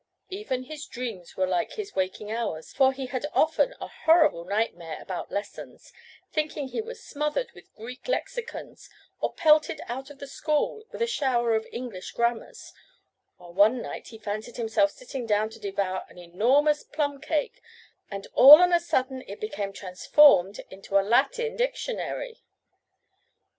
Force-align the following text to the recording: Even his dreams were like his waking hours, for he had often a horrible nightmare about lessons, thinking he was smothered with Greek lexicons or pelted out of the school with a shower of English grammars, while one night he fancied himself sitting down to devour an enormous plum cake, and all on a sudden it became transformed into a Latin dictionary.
Even 0.31 0.63
his 0.63 0.87
dreams 0.87 1.37
were 1.37 1.45
like 1.45 1.73
his 1.73 1.93
waking 1.95 2.31
hours, 2.31 2.73
for 2.73 2.91
he 2.91 3.05
had 3.05 3.27
often 3.33 3.75
a 3.79 3.85
horrible 3.87 4.43
nightmare 4.45 4.97
about 4.99 5.31
lessons, 5.31 5.93
thinking 6.31 6.67
he 6.69 6.81
was 6.81 7.03
smothered 7.05 7.51
with 7.51 7.71
Greek 7.75 8.07
lexicons 8.07 8.89
or 9.19 9.31
pelted 9.31 9.79
out 9.85 10.09
of 10.09 10.17
the 10.17 10.25
school 10.25 10.85
with 10.91 11.03
a 11.03 11.05
shower 11.05 11.53
of 11.53 11.67
English 11.71 12.13
grammars, 12.13 12.73
while 13.37 13.53
one 13.53 13.79
night 13.79 14.07
he 14.07 14.17
fancied 14.17 14.57
himself 14.57 14.89
sitting 14.89 15.27
down 15.27 15.51
to 15.51 15.59
devour 15.59 16.03
an 16.09 16.17
enormous 16.17 16.81
plum 16.83 17.21
cake, 17.21 17.61
and 18.09 18.25
all 18.33 18.59
on 18.59 18.73
a 18.73 18.79
sudden 18.79 19.21
it 19.27 19.39
became 19.39 19.71
transformed 19.71 20.61
into 20.71 20.97
a 20.97 21.05
Latin 21.07 21.55
dictionary. 21.55 22.41